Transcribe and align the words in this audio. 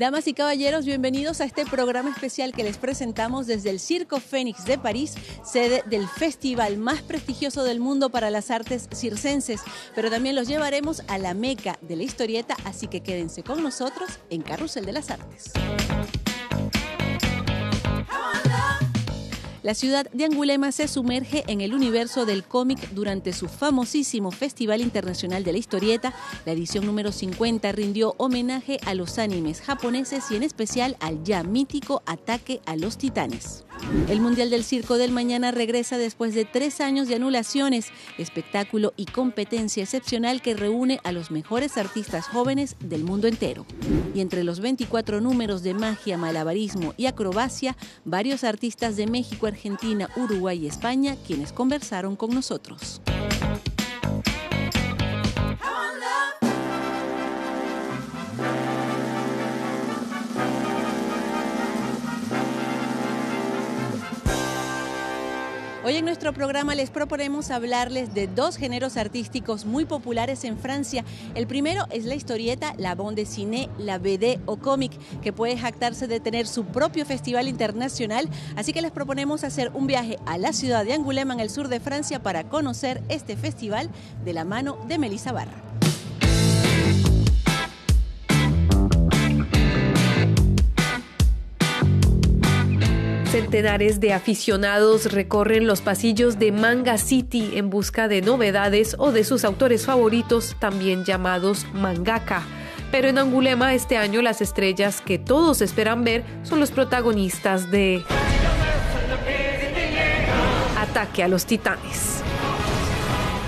Damas 0.00 0.26
y 0.28 0.32
caballeros, 0.32 0.86
bienvenidos 0.86 1.42
a 1.42 1.44
este 1.44 1.66
programa 1.66 2.08
especial 2.08 2.54
que 2.54 2.64
les 2.64 2.78
presentamos 2.78 3.46
desde 3.46 3.68
el 3.68 3.78
Circo 3.78 4.18
Fénix 4.18 4.64
de 4.64 4.78
París, 4.78 5.12
sede 5.44 5.82
del 5.90 6.08
festival 6.08 6.78
más 6.78 7.02
prestigioso 7.02 7.64
del 7.64 7.80
mundo 7.80 8.08
para 8.08 8.30
las 8.30 8.50
artes 8.50 8.88
circenses. 8.94 9.60
Pero 9.94 10.08
también 10.08 10.36
los 10.36 10.48
llevaremos 10.48 11.02
a 11.06 11.18
la 11.18 11.34
meca 11.34 11.78
de 11.82 11.96
la 11.96 12.04
historieta, 12.04 12.56
así 12.64 12.86
que 12.86 13.02
quédense 13.02 13.42
con 13.42 13.62
nosotros 13.62 14.08
en 14.30 14.40
Carrusel 14.40 14.86
de 14.86 14.92
las 14.92 15.10
Artes. 15.10 15.52
La 19.62 19.74
ciudad 19.74 20.10
de 20.12 20.24
Angulema 20.24 20.72
se 20.72 20.88
sumerge 20.88 21.44
en 21.46 21.60
el 21.60 21.74
universo 21.74 22.24
del 22.24 22.44
cómic 22.44 22.90
durante 22.92 23.34
su 23.34 23.46
famosísimo 23.46 24.30
Festival 24.30 24.80
Internacional 24.80 25.44
de 25.44 25.52
la 25.52 25.58
Historieta. 25.58 26.14
La 26.46 26.52
edición 26.52 26.86
número 26.86 27.12
50 27.12 27.70
rindió 27.72 28.14
homenaje 28.16 28.78
a 28.86 28.94
los 28.94 29.18
animes 29.18 29.60
japoneses 29.60 30.30
y 30.30 30.36
en 30.36 30.44
especial 30.44 30.96
al 31.00 31.22
ya 31.24 31.42
mítico 31.42 32.02
Ataque 32.06 32.62
a 32.64 32.74
los 32.76 32.96
Titanes. 32.96 33.64
El 34.08 34.20
Mundial 34.20 34.50
del 34.50 34.64
Circo 34.64 34.98
del 34.98 35.10
Mañana 35.10 35.50
regresa 35.50 35.98
después 35.98 36.34
de 36.34 36.44
tres 36.44 36.80
años 36.80 37.08
de 37.08 37.16
anulaciones, 37.16 37.88
espectáculo 38.18 38.92
y 38.96 39.06
competencia 39.06 39.82
excepcional 39.82 40.42
que 40.42 40.54
reúne 40.54 41.00
a 41.02 41.12
los 41.12 41.30
mejores 41.30 41.76
artistas 41.76 42.26
jóvenes 42.26 42.76
del 42.80 43.04
mundo 43.04 43.26
entero. 43.26 43.66
Y 44.14 44.20
entre 44.20 44.44
los 44.44 44.60
24 44.60 45.20
números 45.20 45.62
de 45.62 45.74
magia, 45.74 46.18
malabarismo 46.18 46.94
y 46.96 47.06
acrobacia, 47.06 47.76
varios 48.04 48.44
artistas 48.44 48.96
de 48.96 49.06
México, 49.06 49.46
Argentina, 49.50 50.08
Uruguay 50.16 50.64
y 50.64 50.66
España 50.66 51.16
quienes 51.26 51.52
conversaron 51.52 52.16
con 52.16 52.30
nosotros. 52.30 53.00
Hoy 65.82 65.96
en 65.96 66.04
nuestro 66.04 66.34
programa 66.34 66.74
les 66.74 66.90
proponemos 66.90 67.50
hablarles 67.50 68.12
de 68.12 68.26
dos 68.26 68.56
géneros 68.56 68.98
artísticos 68.98 69.64
muy 69.64 69.86
populares 69.86 70.44
en 70.44 70.58
Francia. 70.58 71.06
El 71.34 71.46
primero 71.46 71.86
es 71.90 72.04
la 72.04 72.14
historieta, 72.14 72.74
la 72.76 72.94
bande 72.94 73.22
dessinée, 73.22 73.70
la 73.78 73.96
BD 73.96 74.40
o 74.44 74.58
cómic, 74.58 74.92
que 75.22 75.32
puede 75.32 75.56
jactarse 75.56 76.06
de 76.06 76.20
tener 76.20 76.46
su 76.46 76.66
propio 76.66 77.06
festival 77.06 77.48
internacional. 77.48 78.28
Así 78.56 78.74
que 78.74 78.82
les 78.82 78.90
proponemos 78.90 79.42
hacer 79.42 79.70
un 79.72 79.86
viaje 79.86 80.18
a 80.26 80.36
la 80.36 80.52
ciudad 80.52 80.84
de 80.84 80.92
Angoulême, 80.92 81.32
en 81.32 81.40
el 81.40 81.48
sur 81.48 81.68
de 81.68 81.80
Francia, 81.80 82.22
para 82.22 82.44
conocer 82.44 83.02
este 83.08 83.38
festival 83.38 83.88
de 84.22 84.34
la 84.34 84.44
mano 84.44 84.76
de 84.86 84.98
Melissa 84.98 85.32
Barra. 85.32 85.79
Centenares 93.40 94.00
de 94.00 94.12
aficionados 94.12 95.14
recorren 95.14 95.66
los 95.66 95.80
pasillos 95.80 96.38
de 96.38 96.52
Manga 96.52 96.98
City 96.98 97.52
en 97.54 97.70
busca 97.70 98.06
de 98.06 98.20
novedades 98.20 98.96
o 98.98 99.12
de 99.12 99.24
sus 99.24 99.46
autores 99.46 99.86
favoritos, 99.86 100.56
también 100.58 101.06
llamados 101.06 101.66
mangaka. 101.72 102.42
Pero 102.90 103.08
en 103.08 103.16
Angulema 103.16 103.72
este 103.72 103.96
año 103.96 104.20
las 104.20 104.42
estrellas 104.42 105.00
que 105.00 105.18
todos 105.18 105.62
esperan 105.62 106.04
ver 106.04 106.22
son 106.42 106.60
los 106.60 106.70
protagonistas 106.70 107.70
de 107.70 108.04
Ataque 110.76 111.22
a 111.22 111.28
los 111.28 111.46
Titanes. 111.46 112.09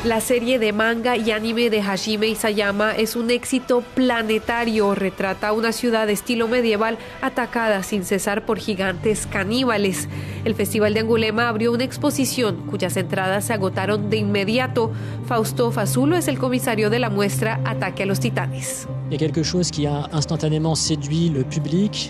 La 0.04 0.20
serie 0.20 0.58
de 0.58 0.72
manga 0.72 1.16
y 1.16 1.30
anime 1.30 1.70
de 1.70 1.80
Hajime 1.80 2.26
Isayama 2.26 2.90
es 2.90 3.14
un 3.14 3.30
éxito 3.30 3.84
planetario. 3.94 4.96
Retrata 4.96 5.52
una 5.52 5.70
ciudad 5.70 6.08
de 6.08 6.12
estilo 6.12 6.48
medieval 6.48 6.98
atacada 7.20 7.84
sin 7.84 8.04
cesar 8.04 8.44
por 8.44 8.58
gigantes 8.58 9.28
caníbales. 9.28 10.08
El 10.44 10.56
Festival 10.56 10.92
de 10.92 11.00
Angulema 11.00 11.48
abrió 11.48 11.70
una 11.70 11.84
exposición 11.84 12.66
cuyas 12.66 12.96
entradas 12.96 13.44
se 13.44 13.52
agotaron 13.52 14.10
de 14.10 14.16
inmediato. 14.16 14.90
Fausto 15.26 15.70
Fazulo 15.70 16.16
es 16.16 16.26
el 16.26 16.38
comisario 16.38 16.90
de 16.90 16.98
la 16.98 17.10
muestra 17.10 17.60
Ataque 17.64 18.02
a 18.02 18.06
los 18.06 18.18
Titanes. 18.18 18.88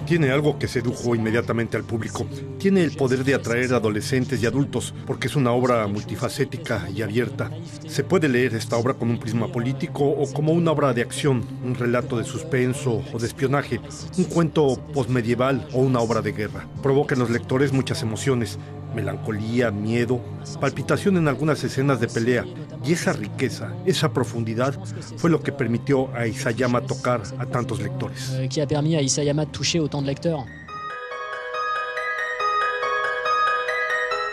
Tiene 0.06 0.30
algo 0.30 0.58
que 0.58 0.68
sedujo 0.68 1.14
inmediatamente 1.14 1.76
al 1.76 1.84
público. 1.84 2.26
Tiene 2.58 2.82
el 2.82 2.92
poder 2.92 3.22
de 3.22 3.34
atraer 3.34 3.74
a 3.74 3.76
adolescentes 3.76 4.42
y 4.42 4.46
adultos 4.46 4.94
porque 5.06 5.26
es 5.26 5.36
una 5.36 5.52
obra 5.52 5.86
multifacética 5.86 6.88
y 6.94 7.02
abierta. 7.02 7.50
Se 7.86 8.02
puede 8.02 8.30
leer 8.30 8.54
esta 8.54 8.78
obra 8.78 8.94
con 8.94 9.10
un 9.10 9.18
prisma 9.18 9.48
político 9.48 10.04
o 10.04 10.32
como 10.32 10.52
una 10.52 10.70
obra 10.70 10.94
de 10.94 11.02
acción, 11.02 11.44
un 11.64 11.74
relato 11.74 12.16
de 12.16 12.24
suspenso 12.24 13.02
o 13.12 13.18
de 13.18 13.26
espionaje, 13.26 13.78
un 14.16 14.24
cuento 14.24 14.78
postmedieval 14.94 15.68
o 15.74 15.80
una 15.80 16.00
obra 16.00 16.22
de 16.22 16.32
guerra. 16.32 16.66
Provoca 16.82 17.14
en 17.14 17.20
los 17.20 17.30
lectores 17.30 17.72
muchas 17.72 18.00
emociones, 18.02 18.21
melancolía, 18.94 19.70
miedo, 19.70 20.20
palpitación 20.60 21.16
en 21.16 21.28
algunas 21.28 21.62
escenas 21.64 22.00
de 22.00 22.08
pelea. 22.08 22.44
Y 22.84 22.92
esa 22.92 23.12
riqueza, 23.12 23.72
esa 23.86 24.12
profundidad 24.12 24.78
fue 25.16 25.30
lo 25.30 25.40
que 25.42 25.52
permitió 25.52 26.14
a 26.14 26.26
Isayama 26.26 26.82
tocar 26.82 27.22
a 27.38 27.46
tantos 27.46 27.80
lectores. 27.80 28.32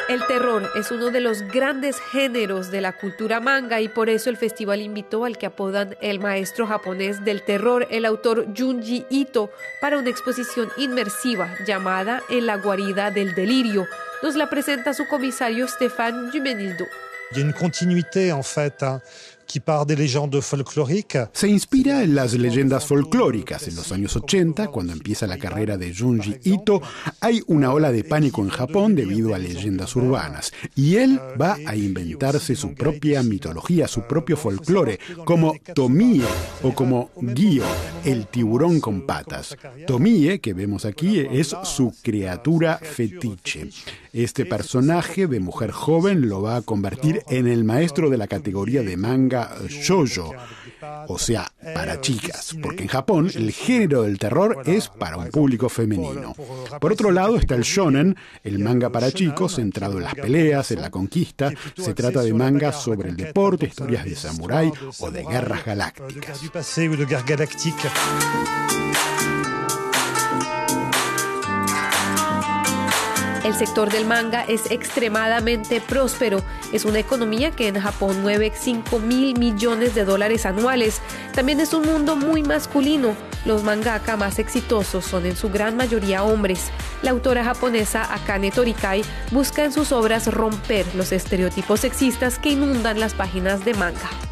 El 0.09 0.25
terror 0.25 0.67
es 0.75 0.89
uno 0.89 1.11
de 1.11 1.19
los 1.19 1.43
grandes 1.43 1.97
géneros 2.11 2.71
de 2.71 2.81
la 2.81 2.93
cultura 2.93 3.39
manga 3.39 3.79
y 3.79 3.89
por 3.89 4.09
eso 4.09 4.31
el 4.31 4.37
festival 4.37 4.81
invitó 4.81 5.23
al 5.23 5.37
que 5.37 5.45
apodan 5.45 5.95
el 6.01 6.19
maestro 6.19 6.65
japonés 6.65 7.23
del 7.23 7.43
terror, 7.43 7.85
el 7.91 8.05
autor 8.05 8.47
Junji 8.57 9.05
Ito, 9.11 9.51
para 9.79 9.99
una 9.99 10.09
exposición 10.09 10.69
inmersiva 10.77 11.53
llamada 11.67 12.23
En 12.27 12.47
la 12.47 12.57
guarida 12.57 13.11
del 13.11 13.35
delirio. 13.35 13.85
Nos 14.23 14.35
la 14.35 14.49
presenta 14.49 14.95
su 14.95 15.05
comisario 15.07 15.67
Stéphane 15.67 16.31
Jumenildo. 16.31 16.85
Il 17.31 17.37
y 17.37 17.41
a 17.41 17.43
une 17.43 17.53
continuité 17.53 18.31
en 18.31 18.41
fait 18.41 18.83
Se 21.33 21.47
inspira 21.47 22.03
en 22.03 22.13
las 22.13 22.33
leyendas 22.33 22.85
folclóricas. 22.85 23.67
En 23.67 23.75
los 23.75 23.91
años 23.91 24.15
80, 24.15 24.67
cuando 24.67 24.93
empieza 24.93 25.25
la 25.25 25.37
carrera 25.37 25.75
de 25.77 25.93
Junji 25.93 26.37
Ito, 26.43 26.81
hay 27.19 27.41
una 27.47 27.73
ola 27.73 27.91
de 27.91 28.03
pánico 28.03 28.41
en 28.41 28.49
Japón 28.49 28.95
debido 28.95 29.33
a 29.33 29.39
leyendas 29.39 29.95
urbanas. 29.95 30.53
Y 30.75 30.97
él 30.97 31.19
va 31.41 31.57
a 31.65 31.75
inventarse 31.75 32.55
su 32.55 32.75
propia 32.75 33.23
mitología, 33.23 33.87
su 33.87 34.01
propio 34.03 34.37
folclore, 34.37 34.99
como 35.25 35.55
Tomie 35.73 36.21
o 36.61 36.73
como 36.73 37.09
Gyo, 37.19 37.63
el 38.05 38.27
tiburón 38.27 38.79
con 38.79 39.05
patas. 39.05 39.57
Tomie, 39.87 40.39
que 40.39 40.53
vemos 40.53 40.85
aquí, 40.85 41.19
es 41.19 41.55
su 41.63 41.93
criatura 42.01 42.77
fetiche. 42.77 43.69
Este 44.11 44.45
personaje 44.45 45.27
de 45.27 45.39
mujer 45.39 45.71
joven 45.71 46.29
lo 46.29 46.41
va 46.41 46.57
a 46.57 46.61
convertir 46.61 47.21
en 47.29 47.47
el 47.47 47.63
maestro 47.63 48.09
de 48.09 48.17
la 48.17 48.27
categoría 48.27 48.81
de 48.81 48.97
manga 48.97 49.55
shoujo, 49.67 50.33
o 51.07 51.19
sea, 51.19 51.51
para 51.75 52.01
chicas, 52.01 52.55
porque 52.61 52.83
en 52.83 52.89
Japón 52.89 53.29
el 53.33 53.51
género 53.51 54.03
del 54.03 54.17
terror 54.17 54.63
es 54.65 54.87
para 54.87 55.17
un 55.17 55.29
público 55.29 55.69
femenino. 55.69 56.33
Por 56.79 56.93
otro 56.93 57.11
lado 57.11 57.35
está 57.35 57.55
el 57.55 57.61
shonen, 57.61 58.15
el 58.43 58.59
manga 58.59 58.89
para 58.89 59.11
chicos 59.11 59.55
centrado 59.55 59.97
en 59.97 60.05
las 60.05 60.15
peleas, 60.15 60.71
en 60.71 60.81
la 60.81 60.89
conquista. 60.89 61.51
Se 61.77 61.93
trata 61.93 62.23
de 62.23 62.33
mangas 62.33 62.81
sobre 62.81 63.09
el 63.09 63.15
deporte, 63.15 63.67
historias 63.67 64.05
de 64.05 64.15
samurái 64.15 64.71
o 64.99 65.11
de 65.11 65.23
guerras 65.23 65.65
galácticas. 65.65 66.39
El 73.49 73.55
sector 73.55 73.89
del 73.89 74.05
manga 74.05 74.43
es 74.43 74.69
extremadamente 74.69 75.81
próspero. 75.81 76.43
Es 76.71 76.85
una 76.85 76.99
economía 76.99 77.49
que 77.49 77.67
en 77.67 77.81
Japón 77.81 78.21
mueve 78.21 78.53
5 78.55 78.99
mil 78.99 79.39
millones 79.39 79.95
de 79.95 80.05
dólares 80.05 80.45
anuales. 80.45 81.01
También 81.33 81.59
es 81.59 81.73
un 81.73 81.83
mundo 81.83 82.15
muy 82.15 82.43
masculino. 82.43 83.15
Los 83.45 83.63
mangaka 83.63 84.17
más 84.17 84.37
exitosos 84.37 85.03
son 85.03 85.25
en 85.25 85.35
su 85.35 85.49
gran 85.49 85.75
mayoría 85.75 86.23
hombres. 86.23 86.69
La 87.01 87.09
autora 87.09 87.43
japonesa 87.43 88.13
Akane 88.13 88.51
Torikai 88.51 89.03
busca 89.31 89.63
en 89.63 89.71
sus 89.71 89.91
obras 89.91 90.27
romper 90.27 90.85
los 90.93 91.11
estereotipos 91.11 91.79
sexistas 91.79 92.37
que 92.37 92.49
inundan 92.49 92.99
las 92.99 93.15
páginas 93.15 93.65
de 93.65 93.73
manga. 93.73 94.28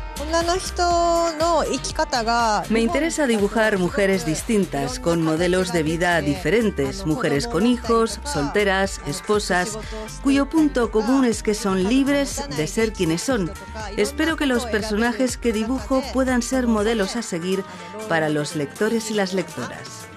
Me 2.69 2.79
interesa 2.79 3.27
dibujar 3.27 3.77
mujeres 3.77 4.25
distintas, 4.25 4.99
con 4.99 5.21
modelos 5.21 5.71
de 5.71 5.83
vida 5.83 6.19
diferentes, 6.21 7.05
mujeres 7.05 7.47
con 7.47 7.67
hijos, 7.67 8.19
solteras, 8.23 8.99
esposas, 9.05 9.77
cuyo 10.23 10.49
punto 10.49 10.91
común 10.91 11.25
es 11.25 11.43
que 11.43 11.53
son 11.53 11.83
libres 11.83 12.43
de 12.55 12.67
ser 12.67 12.93
quienes 12.93 13.21
son. 13.21 13.51
Espero 13.95 14.37
que 14.37 14.45
los 14.45 14.65
personajes 14.65 15.37
que 15.37 15.53
dibujo 15.53 16.03
puedan 16.13 16.41
ser 16.41 16.67
modelos 16.67 17.15
a 17.15 17.21
seguir 17.21 17.63
para 18.09 18.29
los 18.29 18.55
lectores 18.55 19.11
y 19.11 19.13
las 19.13 19.33
lectoras. 19.33 20.07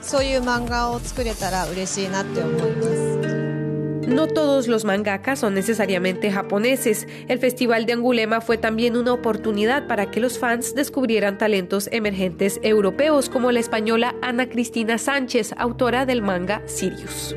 No 4.11 4.27
todos 4.27 4.67
los 4.67 4.85
mangakas 4.85 5.39
son 5.39 5.55
necesariamente 5.55 6.33
japoneses. 6.33 7.07
El 7.29 7.39
Festival 7.39 7.87
de 7.87 7.93
Angulema 7.93 8.41
fue 8.41 8.59
también 8.59 8.97
una 8.97 9.13
oportunidad 9.13 9.87
para 9.87 10.11
que 10.11 10.19
los 10.19 10.37
fans 10.37 10.75
descubrieran 10.75 11.39
talentos 11.39 11.89
emergentes 11.93 12.59
europeos 12.65 13.29
como 13.29 13.53
la 13.53 13.61
española 13.61 14.17
Ana 14.21 14.49
Cristina 14.49 14.99
Sánchez, 14.99 15.55
autora 15.57 16.07
del 16.07 16.23
manga 16.23 16.61
Sirius. 16.67 17.37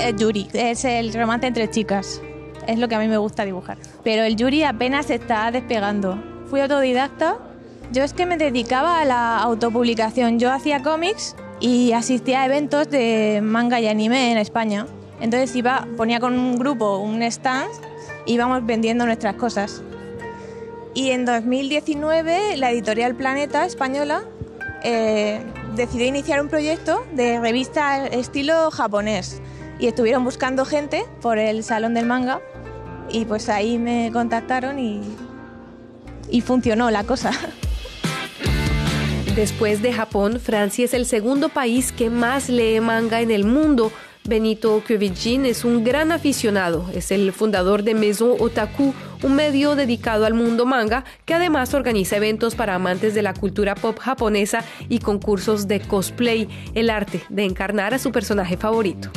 El 0.00 0.16
Yuri 0.16 0.48
es 0.54 0.86
el 0.86 1.12
romance 1.12 1.46
entre 1.46 1.68
chicas. 1.68 2.22
Es 2.66 2.78
lo 2.78 2.88
que 2.88 2.94
a 2.94 2.98
mí 2.98 3.06
me 3.06 3.18
gusta 3.18 3.44
dibujar. 3.44 3.76
Pero 4.02 4.22
el 4.22 4.36
Yuri 4.36 4.62
apenas 4.62 5.10
está 5.10 5.50
despegando. 5.50 6.18
Fui 6.46 6.60
autodidacta. 6.60 7.36
Yo 7.92 8.02
es 8.02 8.14
que 8.14 8.24
me 8.24 8.38
dedicaba 8.38 9.02
a 9.02 9.04
la 9.04 9.38
autopublicación. 9.40 10.38
Yo 10.38 10.50
hacía 10.50 10.82
cómics 10.82 11.36
y 11.60 11.92
asistía 11.92 12.40
a 12.40 12.46
eventos 12.46 12.88
de 12.88 13.40
manga 13.42 13.78
y 13.78 13.88
anime 13.88 14.32
en 14.32 14.38
España. 14.38 14.86
Entonces 15.20 15.54
iba, 15.56 15.86
ponía 15.96 16.20
con 16.20 16.38
un 16.38 16.58
grupo 16.58 16.98
un 16.98 17.22
stand 17.22 17.70
y 18.26 18.34
íbamos 18.34 18.64
vendiendo 18.64 19.06
nuestras 19.06 19.34
cosas. 19.34 19.82
Y 20.94 21.10
en 21.10 21.24
2019 21.24 22.56
la 22.56 22.70
editorial 22.70 23.14
Planeta 23.14 23.66
española 23.66 24.24
eh, 24.82 25.40
decidió 25.74 26.06
iniciar 26.06 26.40
un 26.40 26.48
proyecto 26.48 27.04
de 27.12 27.40
revista 27.40 28.06
estilo 28.06 28.70
japonés 28.70 29.40
y 29.78 29.88
estuvieron 29.88 30.24
buscando 30.24 30.64
gente 30.64 31.04
por 31.20 31.38
el 31.38 31.64
Salón 31.64 31.94
del 31.94 32.06
Manga 32.06 32.40
y 33.10 33.24
pues 33.24 33.48
ahí 33.48 33.78
me 33.78 34.10
contactaron 34.12 34.78
y, 34.78 35.02
y 36.30 36.40
funcionó 36.40 36.90
la 36.90 37.04
cosa. 37.04 37.30
Después 39.34 39.82
de 39.82 39.92
Japón, 39.92 40.40
Francia 40.40 40.86
es 40.86 40.94
el 40.94 41.04
segundo 41.04 41.50
país 41.50 41.92
que 41.92 42.08
más 42.08 42.48
lee 42.48 42.80
manga 42.80 43.20
en 43.20 43.30
el 43.30 43.44
mundo 43.44 43.92
Benito 44.28 44.82
Kövicin 44.86 45.46
es 45.46 45.64
un 45.64 45.84
gran 45.84 46.10
aficionado, 46.10 46.86
es 46.94 47.10
el 47.10 47.32
fundador 47.32 47.82
de 47.82 47.94
Maison 47.94 48.34
Otaku, 48.38 48.94
un 49.22 49.34
medio 49.34 49.76
dedicado 49.76 50.26
al 50.26 50.34
mundo 50.34 50.66
manga 50.66 51.04
que 51.24 51.34
además 51.34 51.74
organiza 51.74 52.16
eventos 52.16 52.54
para 52.54 52.74
amantes 52.74 53.14
de 53.14 53.22
la 53.22 53.34
cultura 53.34 53.74
pop 53.74 53.98
japonesa 53.98 54.64
y 54.88 54.98
concursos 54.98 55.68
de 55.68 55.80
cosplay, 55.80 56.48
el 56.74 56.90
arte 56.90 57.22
de 57.28 57.44
encarnar 57.44 57.94
a 57.94 57.98
su 57.98 58.12
personaje 58.12 58.56
favorito. 58.56 59.10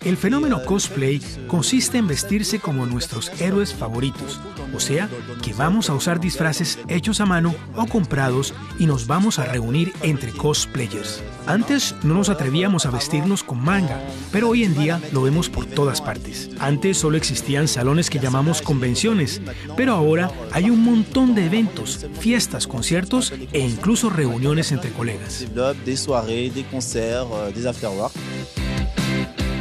El 0.00 0.16
fenómeno 0.16 0.62
cosplay 0.64 1.20
consiste 1.48 1.98
en 1.98 2.06
vestirse 2.06 2.60
como 2.60 2.86
nuestros 2.86 3.32
héroes 3.40 3.74
favoritos, 3.74 4.40
o 4.72 4.78
sea, 4.78 5.08
que 5.42 5.52
vamos 5.54 5.90
a 5.90 5.94
usar 5.94 6.20
disfraces 6.20 6.78
hechos 6.88 7.20
a 7.20 7.26
mano 7.26 7.52
o 7.74 7.86
comprados 7.86 8.54
y 8.78 8.86
nos 8.86 9.08
vamos 9.08 9.40
a 9.40 9.44
reunir 9.44 9.92
entre 10.02 10.30
cosplayers. 10.30 11.20
Antes 11.46 11.96
no 12.04 12.14
nos 12.14 12.28
atrevíamos 12.28 12.86
a 12.86 12.90
vestirnos 12.92 13.42
con 13.42 13.58
manga, 13.58 14.00
pero 14.30 14.50
hoy 14.50 14.62
en 14.62 14.78
día 14.78 15.00
lo 15.12 15.22
vemos 15.22 15.48
por 15.48 15.66
todas 15.66 16.00
partes. 16.00 16.50
Antes 16.60 16.96
solo 16.96 17.16
existían 17.16 17.66
salones 17.66 18.08
que 18.08 18.20
llamamos 18.20 18.62
convenciones, 18.62 19.42
pero 19.76 19.94
ahora 19.94 20.30
hay 20.52 20.70
un 20.70 20.84
montón 20.84 21.34
de 21.34 21.46
eventos, 21.46 22.06
fiestas, 22.20 22.68
conciertos 22.68 23.32
e 23.52 23.58
incluso 23.58 24.10
reuniones 24.10 24.70
entre 24.70 24.92
colegas. 24.92 25.44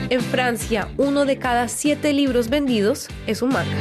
En 0.09 0.21
Francia, 0.21 0.87
uno 0.97 1.25
de 1.25 1.39
cada 1.39 1.67
siete 1.67 2.13
libros 2.13 2.49
vendidos 2.49 3.07
es 3.25 3.41
un 3.41 3.49
manga. 3.49 3.75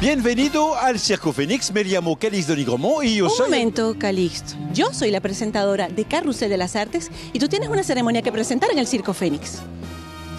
Bienvenido 0.00 0.74
al 0.76 0.98
Circo 0.98 1.32
Fénix, 1.32 1.70
me 1.72 1.84
llamo 1.84 2.16
Calixto 2.16 2.56
Nigromont 2.56 3.04
y 3.04 3.16
yo 3.16 3.24
Un 3.26 3.30
soy... 3.30 3.50
momento, 3.50 3.94
Calixto. 3.98 4.54
Yo 4.72 4.94
soy 4.94 5.10
la 5.10 5.20
presentadora 5.20 5.88
de 5.88 6.04
Carrusel 6.04 6.48
de 6.48 6.56
las 6.56 6.76
Artes 6.76 7.10
y 7.34 7.38
tú 7.38 7.48
tienes 7.48 7.68
una 7.68 7.82
ceremonia 7.82 8.22
que 8.22 8.32
presentar 8.32 8.70
en 8.70 8.78
el 8.78 8.86
Circo 8.86 9.12
Fénix. 9.12 9.58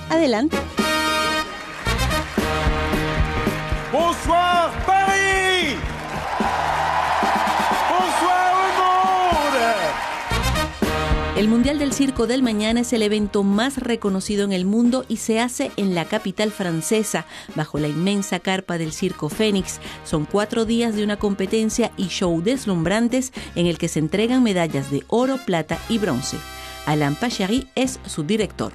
Adelante. 0.09 0.57
Bonsoir 3.91 4.71
Paris 4.85 5.75
Bonsoir 7.89 8.53
le 8.55 8.77
monde 9.33 9.75
El 11.39 11.47
Mundial 11.47 11.79
del 11.79 11.93
Circo 11.93 12.27
del 12.27 12.43
Mañana 12.43 12.81
es 12.81 12.93
el 12.93 13.01
evento 13.01 13.41
más 13.41 13.77
reconocido 13.77 14.45
en 14.45 14.53
el 14.53 14.65
mundo 14.65 15.05
y 15.07 15.17
se 15.17 15.39
hace 15.39 15.71
en 15.75 15.95
la 15.95 16.05
capital 16.05 16.51
francesa, 16.51 17.25
bajo 17.55 17.79
la 17.79 17.87
inmensa 17.87 18.39
carpa 18.39 18.77
del 18.77 18.93
Circo 18.93 19.27
Fénix. 19.27 19.79
Son 20.03 20.25
cuatro 20.25 20.65
días 20.65 20.93
de 20.93 21.03
una 21.03 21.17
competencia 21.17 21.91
y 21.97 22.09
show 22.09 22.43
deslumbrantes 22.43 23.33
en 23.55 23.65
el 23.65 23.79
que 23.79 23.87
se 23.87 23.97
entregan 23.97 24.43
medallas 24.43 24.91
de 24.91 25.03
oro, 25.07 25.37
plata 25.47 25.79
y 25.89 25.97
bronce. 25.97 26.37
Alain 26.85 27.15
Pachery 27.15 27.67
es 27.73 27.99
su 28.05 28.21
director. 28.21 28.71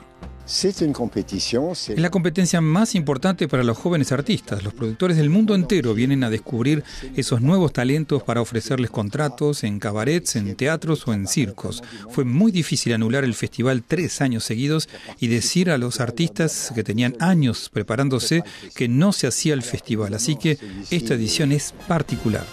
Es 1.95 2.01
la 2.01 2.11
competencia 2.11 2.61
más 2.61 2.95
importante 2.95 3.49
para 3.49 3.65
los 3.65 3.79
jóvenes 3.79 4.13
artistas. 4.13 4.63
Los 4.63 4.75
productores 4.75 5.17
del 5.17 5.31
mundo 5.31 5.55
entero 5.55 5.95
vienen 5.95 6.23
a 6.23 6.31
descubrir 6.31 6.85
esos 7.17 7.41
nuevos 7.41 7.73
talentos 7.73 8.23
para 8.23 8.41
ofrecerles 8.41 8.91
contratos 8.91 9.65
en 9.65 9.79
cabarets, 9.79 10.37
en 10.37 10.55
teatros 10.55 11.09
o 11.09 11.15
en 11.15 11.27
circos. 11.27 11.83
Fue 12.11 12.25
muy 12.25 12.53
difícil 12.53 12.93
anular 12.93 13.25
el 13.25 13.35
festival 13.35 13.83
tres 13.87 14.21
años 14.21 14.45
seguidos 14.45 14.89
y 15.19 15.29
decir 15.29 15.71
a 15.71 15.79
los 15.79 16.01
artistas 16.01 16.73
que 16.75 16.85
tenían 16.85 17.17
años 17.21 17.71
preparándose 17.73 18.43
que 18.75 18.89
no 18.89 19.13
se 19.13 19.27
hacía 19.27 19.55
el 19.55 19.63
festival. 19.63 20.15
Así 20.15 20.37
que 20.37 20.59
esta 20.91 21.15
edición 21.15 21.53
es 21.53 21.73
particular. 21.89 22.45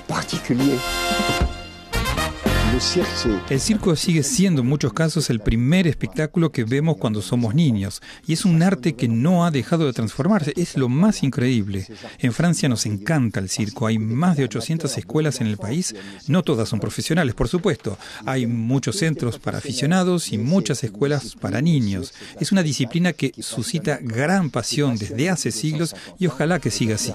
El 3.50 3.60
circo 3.60 3.96
sigue 3.96 4.24
siendo 4.24 4.62
en 4.62 4.68
muchos 4.68 4.92
casos 4.92 5.30
el 5.30 5.40
primer 5.40 5.86
espectáculo 5.86 6.52
que 6.52 6.64
vemos 6.64 6.98
cuando 6.98 7.22
somos 7.22 7.54
niños 7.54 8.02
y 8.26 8.34
es 8.34 8.44
un 8.44 8.64
arte 8.64 8.96
que 8.96 9.08
no 9.08 9.46
ha 9.46 9.52
dejado 9.52 9.86
de 9.86 9.94
transformarse, 9.94 10.52
es 10.56 10.76
lo 10.76 10.90
más 10.90 11.22
increíble. 11.22 11.86
En 12.18 12.34
Francia 12.34 12.68
nos 12.70 12.88
encanta 12.88 13.40
el 13.40 13.50
circo, 13.50 13.86
hay 13.86 14.00
más 14.00 14.36
de 14.36 14.46
800 14.46 14.98
escuelas 14.98 15.42
en 15.42 15.48
el 15.48 15.58
país, 15.58 15.96
no 16.28 16.42
todas 16.42 16.70
son 16.70 16.80
profesionales, 16.80 17.36
por 17.36 17.48
supuesto, 17.48 18.00
hay 18.26 18.48
muchos 18.48 18.98
centros 18.98 19.38
para 19.38 19.60
aficionados 19.60 20.34
y 20.34 20.40
muchas 20.40 20.84
escuelas 20.84 21.36
para 21.36 21.62
niños. 21.62 22.16
Es 22.40 22.52
una 22.52 22.64
disciplina 22.64 23.14
que 23.14 23.32
suscita 23.40 24.00
gran 24.02 24.50
pasión 24.50 24.98
desde 24.98 25.30
hace 25.30 25.52
siglos 25.52 25.96
y 26.18 26.26
ojalá 26.26 26.60
que 26.60 26.72
siga 26.72 26.96
así. 26.96 27.14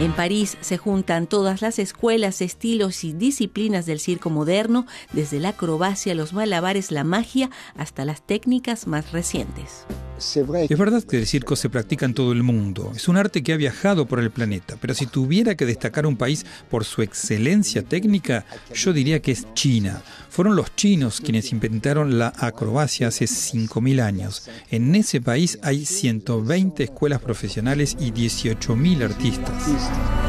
En 0.00 0.12
París 0.12 0.56
se 0.60 0.78
juntan 0.78 1.26
todas 1.26 1.60
las 1.60 1.80
escuelas, 1.80 2.40
estilos 2.40 3.02
y 3.02 3.12
disciplinas 3.12 3.84
del 3.84 3.98
circo 3.98 4.30
moderno, 4.30 4.86
desde 5.12 5.40
la 5.40 5.50
acrobacia, 5.50 6.14
los 6.14 6.32
malabares, 6.32 6.92
la 6.92 7.02
magia, 7.02 7.50
hasta 7.76 8.04
las 8.04 8.22
técnicas 8.22 8.86
más 8.86 9.10
recientes. 9.10 9.86
Es 10.18 10.78
verdad 10.78 11.02
que 11.02 11.18
el 11.18 11.26
circo 11.26 11.56
se 11.56 11.70
practica 11.70 12.06
en 12.06 12.14
todo 12.14 12.32
el 12.32 12.42
mundo. 12.42 12.92
Es 12.94 13.08
un 13.08 13.16
arte 13.16 13.42
que 13.42 13.52
ha 13.52 13.56
viajado 13.56 14.06
por 14.06 14.20
el 14.20 14.30
planeta. 14.30 14.76
Pero 14.80 14.94
si 14.94 15.06
tuviera 15.06 15.54
que 15.54 15.66
destacar 15.66 16.06
un 16.06 16.16
país 16.16 16.44
por 16.70 16.84
su 16.84 17.02
excelencia 17.02 17.82
técnica, 17.82 18.44
yo 18.74 18.92
diría 18.92 19.20
que 19.20 19.32
es 19.32 19.46
China. 19.54 20.02
Fueron 20.28 20.56
los 20.56 20.74
chinos 20.76 21.20
quienes 21.20 21.52
inventaron 21.52 22.18
la 22.18 22.32
acrobacia 22.36 23.08
hace 23.08 23.24
5.000 23.24 24.02
años. 24.02 24.48
En 24.70 24.94
ese 24.94 25.20
país 25.20 25.58
hay 25.62 25.84
120 25.84 26.84
escuelas 26.84 27.20
profesionales 27.20 27.96
y 27.98 28.12
18.000 28.12 29.02
artistas. 29.04 30.27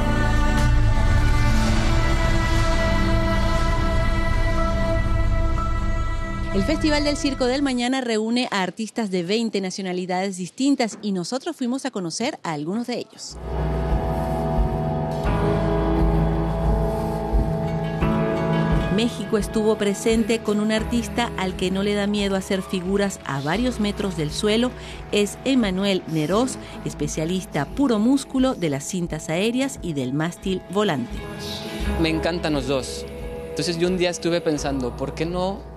El 6.55 6.63
Festival 6.63 7.03
del 7.03 7.15
Circo 7.15 7.45
del 7.45 7.61
Mañana 7.61 8.01
reúne 8.01 8.47
a 8.49 8.63
artistas 8.63 9.11
de 9.11 9.21
20 9.21 9.61
nacionalidades 9.61 10.37
distintas 10.37 10.97
y 11.03 11.11
nosotros 11.11 11.55
fuimos 11.55 11.85
a 11.85 11.91
conocer 11.91 12.39
a 12.41 12.53
algunos 12.53 12.87
de 12.87 12.97
ellos. 12.97 13.37
México 18.95 19.37
estuvo 19.37 19.77
presente 19.77 20.39
con 20.39 20.59
un 20.59 20.71
artista 20.71 21.31
al 21.37 21.55
que 21.55 21.69
no 21.69 21.83
le 21.83 21.93
da 21.93 22.07
miedo 22.07 22.35
hacer 22.35 22.63
figuras 22.63 23.19
a 23.25 23.39
varios 23.41 23.79
metros 23.79 24.17
del 24.17 24.31
suelo. 24.31 24.71
Es 25.11 25.37
Emanuel 25.45 26.01
Neroz, 26.07 26.57
especialista 26.83 27.65
puro 27.65 27.99
músculo 27.99 28.55
de 28.55 28.71
las 28.71 28.83
cintas 28.85 29.29
aéreas 29.29 29.77
y 29.83 29.93
del 29.93 30.13
mástil 30.13 30.63
volante. 30.71 31.15
Me 32.01 32.09
encantan 32.09 32.53
los 32.53 32.65
dos. 32.65 33.05
Entonces 33.49 33.77
yo 33.77 33.87
un 33.87 33.97
día 33.97 34.09
estuve 34.09 34.41
pensando, 34.41 34.97
¿por 34.97 35.13
qué 35.13 35.27
no 35.27 35.68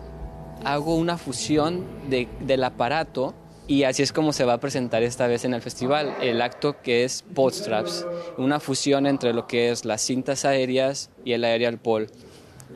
hago 0.65 0.97
una 0.97 1.19
fusión 1.19 1.85
de, 2.09 2.29
del 2.41 2.65
aparato 2.65 3.35
y 3.67 3.85
así 3.85 4.03
es 4.03 4.13
como 4.13 4.33
se 4.33 4.45
va 4.45 4.55
a 4.55 4.61
presentar 4.61 5.03
esta 5.03 5.27
vez 5.27 5.45
en 5.45 5.55
el 5.55 5.63
festival, 5.63 6.15
el 6.21 6.43
acto 6.43 6.83
que 6.83 7.05
es 7.05 7.23
Podstraps, 7.35 8.07
una 8.37 8.61
fusión 8.61 9.07
entre 9.07 9.33
lo 9.33 9.47
que 9.47 9.71
es 9.71 9.85
las 9.85 10.03
cintas 10.03 10.45
aéreas 10.45 11.11
y 11.25 11.33
el 11.33 11.45
aerial 11.45 11.79
pole. 11.79 12.09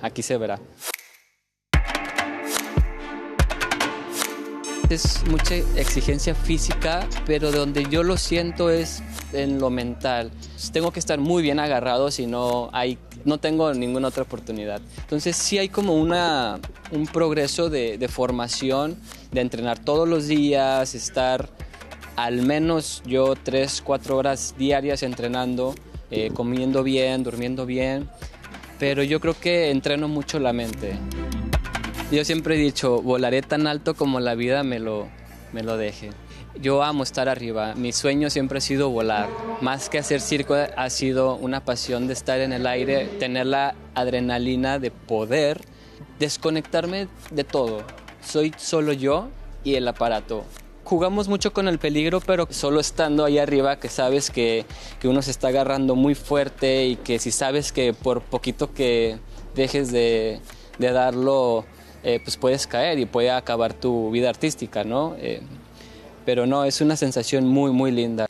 Aquí 0.00 0.22
se 0.22 0.36
verá. 0.36 0.60
Es 4.88 5.24
mucha 5.28 5.56
exigencia 5.56 6.34
física, 6.36 7.08
pero 7.26 7.50
donde 7.50 7.86
yo 7.90 8.04
lo 8.04 8.16
siento 8.16 8.70
es 8.70 9.02
en 9.32 9.58
lo 9.58 9.68
mental. 9.68 10.30
Tengo 10.72 10.92
que 10.92 11.00
estar 11.00 11.18
muy 11.18 11.42
bien 11.42 11.58
agarrado 11.58 12.12
si 12.12 12.26
no 12.26 12.70
hay 12.72 12.96
no 13.26 13.38
tengo 13.38 13.72
ninguna 13.74 14.08
otra 14.08 14.22
oportunidad. 14.22 14.80
Entonces 14.98 15.36
sí 15.36 15.58
hay 15.58 15.68
como 15.68 15.94
una, 15.94 16.58
un 16.92 17.06
progreso 17.06 17.68
de, 17.68 18.08
formación, 18.08 18.96
de 19.32 19.40
entrenar 19.40 19.78
todos 19.78 20.08
los 20.08 20.26
días, 20.28 20.94
estar 20.94 21.50
al 22.14 22.40
menos 22.42 23.02
yo 23.04 23.34
tres, 23.34 23.82
cuatro 23.84 24.16
horas 24.16 24.54
diarias 24.56 25.02
entrenando, 25.02 25.74
eh, 26.10 26.30
comiendo 26.32 26.82
bien, 26.82 27.22
durmiendo 27.24 27.66
bien, 27.66 28.08
pero 28.78 29.02
yo 29.02 29.20
creo 29.20 29.38
que 29.38 29.70
entreno 29.70 30.08
mucho 30.08 30.38
la 30.38 30.52
mente. 30.52 30.96
Yo 32.10 32.24
siempre 32.24 32.54
he 32.54 32.58
dicho, 32.58 33.02
volaré 33.02 33.42
tan 33.42 33.66
alto 33.66 33.94
como 33.94 34.20
la 34.20 34.34
vida 34.34 34.62
me 34.62 34.78
lo, 34.78 35.08
me 35.52 35.62
lo 35.62 35.76
deje. 35.76 36.10
Yo 36.60 36.82
amo 36.82 37.02
estar 37.02 37.28
arriba, 37.28 37.74
mi 37.74 37.92
sueño 37.92 38.30
siempre 38.30 38.58
ha 38.58 38.60
sido 38.60 38.90
volar. 38.90 39.28
Más 39.60 39.88
que 39.88 39.98
hacer 39.98 40.20
circo 40.20 40.54
ha 40.54 40.90
sido 40.90 41.36
una 41.36 41.64
pasión 41.64 42.06
de 42.06 42.14
estar 42.14 42.40
en 42.40 42.52
el 42.52 42.66
aire, 42.66 43.06
tener 43.18 43.46
la 43.46 43.74
adrenalina 43.94 44.78
de 44.78 44.90
poder 44.90 45.60
desconectarme 46.18 47.08
de 47.30 47.44
todo. 47.44 47.82
Soy 48.22 48.52
solo 48.56 48.92
yo 48.92 49.28
y 49.64 49.74
el 49.74 49.86
aparato 49.86 50.44
jugamos 50.86 51.26
mucho 51.26 51.52
con 51.52 51.66
el 51.66 51.80
peligro, 51.80 52.20
pero 52.20 52.46
solo 52.50 52.78
estando 52.78 53.24
ahí 53.24 53.38
arriba 53.38 53.80
que 53.80 53.88
sabes 53.88 54.30
que, 54.30 54.64
que, 55.00 55.08
uno 55.08 55.20
se 55.20 55.32
está 55.32 55.48
agarrando 55.48 55.96
muy 55.96 56.14
fuerte 56.14 56.86
y 56.86 56.94
que 56.94 57.18
si 57.18 57.32
sabes 57.32 57.72
que 57.72 57.92
por 57.92 58.22
poquito 58.22 58.72
que 58.72 59.18
dejes 59.56 59.90
de, 59.90 60.40
de 60.78 60.92
darlo, 60.92 61.64
eh, 62.04 62.20
pues 62.22 62.36
puedes 62.36 62.68
caer 62.68 63.00
y 63.00 63.06
puede 63.06 63.32
acabar 63.32 63.74
tu 63.74 64.12
vida 64.12 64.28
artística, 64.28 64.84
¿no? 64.84 65.16
Eh, 65.18 65.42
pero 66.26 66.44
no, 66.44 66.64
es 66.64 66.80
una 66.80 66.96
sensación 66.96 67.46
muy, 67.46 67.70
muy 67.70 67.92
linda. 67.92 68.26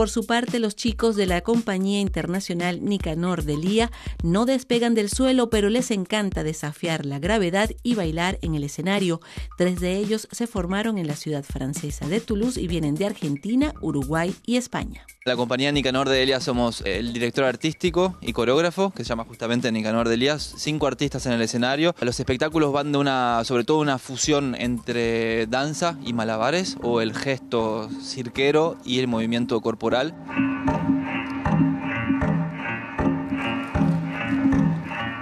Por 0.00 0.08
su 0.08 0.24
parte, 0.24 0.60
los 0.60 0.76
chicos 0.76 1.14
de 1.14 1.26
la 1.26 1.42
compañía 1.42 2.00
internacional 2.00 2.82
Nicanor 2.82 3.42
de 3.42 3.58
Lía 3.58 3.90
no 4.22 4.46
despegan 4.46 4.94
del 4.94 5.10
suelo, 5.10 5.50
pero 5.50 5.68
les 5.68 5.90
encanta 5.90 6.42
desafiar 6.42 7.04
la 7.04 7.18
gravedad 7.18 7.68
y 7.82 7.96
bailar 7.96 8.38
en 8.40 8.54
el 8.54 8.64
escenario. 8.64 9.20
Tres 9.58 9.78
de 9.78 9.98
ellos 9.98 10.26
se 10.32 10.46
formaron 10.46 10.96
en 10.96 11.06
la 11.06 11.16
ciudad 11.16 11.44
francesa 11.44 12.08
de 12.08 12.22
Toulouse 12.22 12.58
y 12.58 12.66
vienen 12.66 12.94
de 12.94 13.04
Argentina, 13.04 13.74
Uruguay 13.82 14.34
y 14.46 14.56
España. 14.56 15.04
La 15.26 15.36
compañía 15.36 15.70
Nicanor 15.70 16.08
de 16.08 16.22
Elia 16.22 16.40
somos 16.40 16.80
el 16.86 17.12
director 17.12 17.44
artístico 17.44 18.16
y 18.22 18.32
coreógrafo, 18.32 18.90
que 18.90 19.04
se 19.04 19.10
llama 19.10 19.26
justamente 19.26 19.70
Nicanor 19.70 20.08
de 20.08 20.14
Elías, 20.14 20.54
cinco 20.56 20.86
artistas 20.86 21.26
en 21.26 21.32
el 21.32 21.42
escenario. 21.42 21.94
Los 22.00 22.18
espectáculos 22.18 22.72
van 22.72 22.90
de 22.90 22.96
una, 22.96 23.44
sobre 23.44 23.64
todo 23.64 23.80
una 23.80 23.98
fusión 23.98 24.54
entre 24.54 25.46
danza 25.46 25.98
y 26.06 26.14
malabares, 26.14 26.78
o 26.82 27.02
el 27.02 27.14
gesto 27.14 27.90
cirquero 28.02 28.78
y 28.82 28.98
el 28.98 29.08
movimiento 29.08 29.60
corporal. 29.60 29.89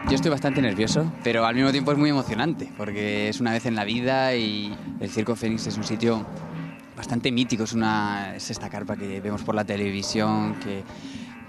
Yo 0.09 0.15
estoy 0.15 0.31
bastante 0.31 0.61
nervioso, 0.61 1.11
pero 1.25 1.47
al 1.47 1.55
mismo 1.55 1.71
tiempo 1.71 1.93
es 1.93 1.99
muy 1.99 2.11
emocionante, 2.11 2.71
porque 2.77 3.31
es 3.31 3.41
una 3.41 3.53
vez 3.53 3.65
en 3.65 3.75
la 3.75 3.85
vida 3.85 4.35
y 4.35 4.77
el 5.01 5.09
Circo 5.09 5.37
Fénix 5.37 5.67
es 5.67 5.79
un 5.79 5.85
sitio 5.85 6.27
bastante 6.95 7.33
mítico. 7.33 7.65
Es, 7.65 7.73
una, 7.73 8.37
es 8.37 8.51
esta 8.51 8.69
carpa 8.69 8.97
que 8.97 9.23
vemos 9.23 9.43
por 9.43 9.55
la 9.55 9.65
televisión, 9.65 10.57
que 10.57 10.85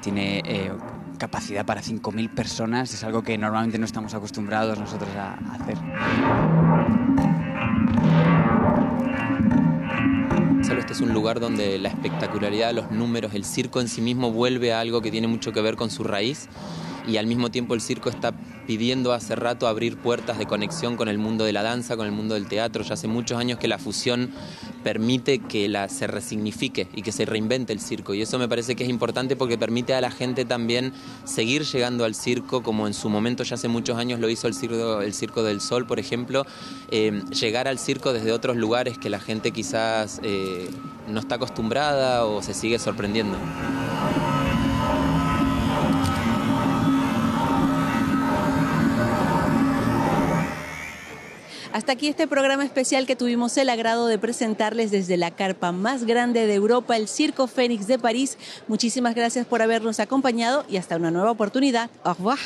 tiene 0.01 0.41
eh, 0.45 0.71
capacidad 1.17 1.65
para 1.65 1.81
5.000 1.81 2.33
personas. 2.33 2.93
Es 2.93 3.03
algo 3.03 3.21
que 3.21 3.37
normalmente 3.37 3.77
no 3.79 3.85
estamos 3.85 4.13
acostumbrados 4.13 4.79
nosotros 4.79 5.09
a, 5.17 5.33
a 5.33 5.55
hacer. 5.55 6.68
Es 10.99 11.01
un 11.01 11.13
lugar 11.13 11.39
donde 11.39 11.79
la 11.79 11.87
espectacularidad, 11.87 12.73
los 12.73 12.91
números, 12.91 13.33
el 13.33 13.45
circo 13.45 13.79
en 13.79 13.87
sí 13.87 14.01
mismo 14.01 14.33
vuelve 14.33 14.73
a 14.73 14.81
algo 14.81 15.01
que 15.01 15.11
tiene 15.11 15.27
mucho 15.27 15.53
que 15.53 15.61
ver 15.61 15.77
con 15.77 15.89
su 15.89 16.03
raíz 16.03 16.49
y 17.07 17.15
al 17.15 17.25
mismo 17.25 17.49
tiempo 17.49 17.73
el 17.73 17.79
circo 17.79 18.09
está 18.09 18.33
pidiendo 18.67 19.13
hace 19.13 19.37
rato 19.37 19.67
abrir 19.67 19.95
puertas 19.97 20.37
de 20.37 20.45
conexión 20.45 20.97
con 20.97 21.07
el 21.07 21.17
mundo 21.17 21.45
de 21.45 21.53
la 21.53 21.63
danza, 21.63 21.95
con 21.95 22.05
el 22.05 22.11
mundo 22.11 22.33
del 22.33 22.47
teatro. 22.47 22.83
Ya 22.83 22.95
hace 22.95 23.07
muchos 23.07 23.37
años 23.37 23.59
que 23.59 23.69
la 23.69 23.77
fusión 23.77 24.31
permite 24.83 25.39
que 25.39 25.69
la, 25.69 25.89
se 25.89 26.07
resignifique 26.07 26.87
y 26.93 27.01
que 27.01 27.11
se 27.11 27.25
reinvente 27.25 27.73
el 27.73 27.79
circo. 27.79 28.13
Y 28.13 28.21
eso 28.21 28.39
me 28.39 28.47
parece 28.47 28.75
que 28.75 28.83
es 28.83 28.89
importante 28.89 29.35
porque 29.35 29.57
permite 29.57 29.93
a 29.93 30.01
la 30.01 30.11
gente 30.11 30.45
también 30.45 30.93
seguir 31.25 31.63
llegando 31.63 32.05
al 32.05 32.15
circo, 32.15 32.63
como 32.63 32.87
en 32.87 32.93
su 32.93 33.09
momento 33.09 33.43
ya 33.43 33.55
hace 33.55 33.67
muchos 33.67 33.97
años 33.97 34.19
lo 34.19 34.29
hizo 34.29 34.47
el 34.47 34.53
Circo, 34.53 35.01
el 35.01 35.13
circo 35.13 35.43
del 35.43 35.61
Sol, 35.61 35.85
por 35.85 35.99
ejemplo, 35.99 36.45
eh, 36.91 37.23
llegar 37.31 37.67
al 37.67 37.79
circo 37.79 38.13
desde 38.13 38.31
otros 38.31 38.57
lugares 38.57 38.97
que 38.97 39.09
la 39.09 39.19
gente 39.19 39.51
quizás 39.51 40.19
eh, 40.23 40.69
no 41.07 41.19
está 41.19 41.35
acostumbrada 41.35 42.25
o 42.25 42.41
se 42.41 42.53
sigue 42.53 42.79
sorprendiendo. 42.79 43.37
Hasta 51.79 51.93
aquí 51.93 52.09
este 52.09 52.27
programa 52.27 52.65
especial 52.65 53.07
que 53.07 53.15
tuvimos 53.15 53.55
el 53.55 53.69
agrado 53.69 54.07
de 54.07 54.19
presentarles 54.19 54.91
desde 54.91 55.15
la 55.15 55.31
carpa 55.31 55.71
más 55.71 56.03
grande 56.03 56.45
de 56.45 56.53
Europa, 56.53 56.97
el 56.97 57.07
Circo 57.07 57.47
Fénix 57.47 57.87
de 57.87 57.97
París. 57.97 58.37
Muchísimas 58.67 59.15
gracias 59.15 59.45
por 59.45 59.61
habernos 59.61 60.01
acompañado 60.01 60.65
y 60.67 60.75
hasta 60.75 60.97
una 60.97 61.09
nueva 61.09 61.31
oportunidad. 61.31 61.89
Au 62.03 62.15
revoir. 62.15 62.37